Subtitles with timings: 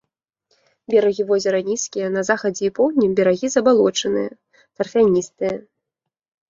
[0.93, 4.31] Берагі возера нізкія, на захадзе і поўдні берагі забалочаныя,
[4.75, 5.55] тарфяністыя.